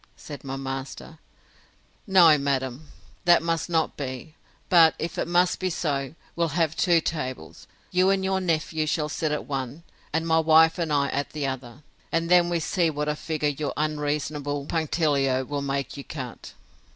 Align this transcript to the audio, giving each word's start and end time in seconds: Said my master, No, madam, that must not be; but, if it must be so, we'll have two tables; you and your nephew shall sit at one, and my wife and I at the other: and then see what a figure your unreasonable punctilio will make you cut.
Said 0.17 0.43
my 0.43 0.55
master, 0.55 1.19
No, 2.07 2.35
madam, 2.35 2.87
that 3.25 3.43
must 3.43 3.69
not 3.69 3.95
be; 3.97 4.33
but, 4.67 4.95
if 4.97 5.19
it 5.19 5.27
must 5.27 5.59
be 5.59 5.69
so, 5.69 6.15
we'll 6.35 6.47
have 6.57 6.75
two 6.75 7.01
tables; 7.01 7.67
you 7.91 8.09
and 8.09 8.25
your 8.25 8.41
nephew 8.41 8.87
shall 8.87 9.09
sit 9.09 9.31
at 9.31 9.45
one, 9.45 9.83
and 10.11 10.25
my 10.27 10.39
wife 10.39 10.79
and 10.79 10.91
I 10.91 11.09
at 11.09 11.33
the 11.33 11.45
other: 11.45 11.83
and 12.11 12.31
then 12.31 12.59
see 12.61 12.89
what 12.89 13.09
a 13.09 13.15
figure 13.15 13.49
your 13.49 13.73
unreasonable 13.77 14.65
punctilio 14.65 15.45
will 15.45 15.61
make 15.61 15.95
you 15.95 16.03
cut. 16.03 16.53